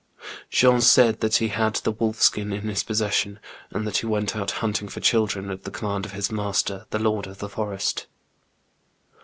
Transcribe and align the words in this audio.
Jean 0.49 0.81
said 0.81 1.19
that 1.19 1.35
he 1.35 1.49
had 1.49 1.75
the 1.75 1.91
wolf 1.91 2.19
skin 2.19 2.51
in 2.51 2.63
his 2.67 2.81
posses 2.83 3.13
sion, 3.13 3.39
and 3.69 3.85
that 3.85 3.97
he 3.97 4.07
went 4.07 4.35
out 4.35 4.49
hunting 4.49 4.87
for 4.89 4.99
children, 4.99 5.51
at 5.51 5.63
the 5.63 5.69
command 5.69 6.07
of 6.07 6.11
his 6.13 6.31
master, 6.31 6.87
the 6.89 6.97
Lord 6.97 7.27
of 7.27 7.37
the 7.37 7.47
Forest. 7.47 8.07